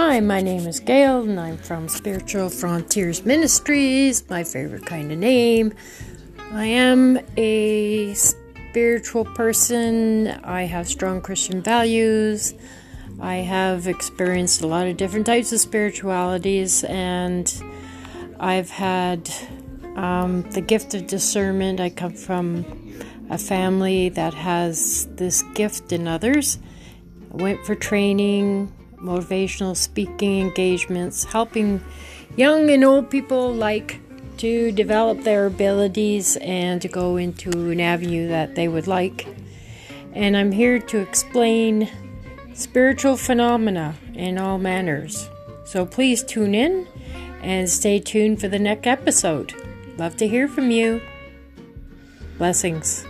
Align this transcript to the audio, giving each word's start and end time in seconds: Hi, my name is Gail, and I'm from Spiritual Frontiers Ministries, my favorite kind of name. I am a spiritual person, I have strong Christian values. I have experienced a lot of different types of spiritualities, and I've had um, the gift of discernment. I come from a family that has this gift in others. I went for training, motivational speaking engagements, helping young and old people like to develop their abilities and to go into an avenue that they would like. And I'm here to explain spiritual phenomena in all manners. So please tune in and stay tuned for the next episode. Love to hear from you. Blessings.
Hi, 0.00 0.20
my 0.20 0.40
name 0.40 0.68
is 0.68 0.78
Gail, 0.78 1.22
and 1.22 1.40
I'm 1.40 1.56
from 1.56 1.88
Spiritual 1.88 2.50
Frontiers 2.50 3.24
Ministries, 3.24 4.22
my 4.30 4.44
favorite 4.44 4.86
kind 4.86 5.10
of 5.10 5.18
name. 5.18 5.74
I 6.52 6.66
am 6.66 7.18
a 7.36 8.14
spiritual 8.14 9.24
person, 9.24 10.28
I 10.44 10.66
have 10.66 10.86
strong 10.86 11.20
Christian 11.20 11.62
values. 11.62 12.54
I 13.18 13.38
have 13.38 13.88
experienced 13.88 14.62
a 14.62 14.68
lot 14.68 14.86
of 14.86 14.96
different 14.96 15.26
types 15.26 15.52
of 15.52 15.58
spiritualities, 15.58 16.84
and 16.84 17.52
I've 18.38 18.70
had 18.70 19.28
um, 19.96 20.48
the 20.52 20.60
gift 20.60 20.94
of 20.94 21.08
discernment. 21.08 21.80
I 21.80 21.90
come 21.90 22.14
from 22.14 22.64
a 23.30 23.36
family 23.36 24.10
that 24.10 24.34
has 24.34 25.08
this 25.16 25.42
gift 25.54 25.90
in 25.90 26.06
others. 26.06 26.60
I 27.32 27.42
went 27.42 27.66
for 27.66 27.74
training, 27.74 28.72
motivational 29.00 29.76
speaking 29.76 30.40
engagements, 30.40 31.24
helping 31.24 31.82
young 32.36 32.70
and 32.70 32.84
old 32.84 33.10
people 33.10 33.52
like 33.52 34.00
to 34.38 34.72
develop 34.72 35.22
their 35.22 35.46
abilities 35.46 36.36
and 36.36 36.80
to 36.82 36.88
go 36.88 37.16
into 37.16 37.70
an 37.70 37.80
avenue 37.80 38.28
that 38.28 38.54
they 38.54 38.68
would 38.68 38.86
like. 38.86 39.26
And 40.12 40.36
I'm 40.36 40.52
here 40.52 40.78
to 40.78 40.98
explain 40.98 41.88
spiritual 42.54 43.16
phenomena 43.16 43.94
in 44.14 44.38
all 44.38 44.58
manners. 44.58 45.28
So 45.64 45.84
please 45.84 46.22
tune 46.22 46.54
in 46.54 46.86
and 47.42 47.68
stay 47.68 48.00
tuned 48.00 48.40
for 48.40 48.48
the 48.48 48.58
next 48.58 48.86
episode. 48.86 49.54
Love 49.96 50.16
to 50.16 50.28
hear 50.28 50.48
from 50.48 50.70
you. 50.70 51.00
Blessings. 52.36 53.07